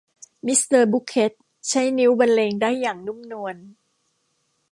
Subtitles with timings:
[0.45, 1.31] มิสเตอร์บุคเค็ท
[1.67, 3.55] ใช้นิ้วบรรเลงได้อย่างนุ่มนวล